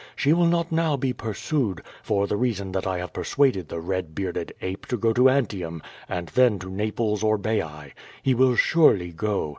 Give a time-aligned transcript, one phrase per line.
[0.15, 4.15] She vnW not now be pursued, for the reason that I have persuaded the Red
[4.15, 7.91] bearded ape to go to Antium, and then to Naples or Baiae.
[8.23, 9.49] He will surely go.